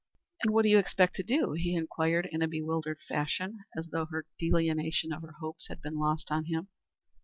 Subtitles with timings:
[0.41, 4.07] "And what do you expect to do?" he inquired in a bewildered fashion, as though
[4.07, 6.69] her delineation of her hopes had been lost on him.